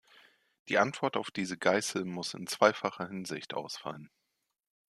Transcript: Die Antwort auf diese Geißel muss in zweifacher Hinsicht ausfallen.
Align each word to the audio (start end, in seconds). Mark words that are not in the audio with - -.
Die 0.67 0.79
Antwort 0.79 1.15
auf 1.15 1.29
diese 1.29 1.59
Geißel 1.59 2.05
muss 2.05 2.33
in 2.33 2.47
zweifacher 2.47 3.07
Hinsicht 3.07 3.53
ausfallen. 3.53 4.09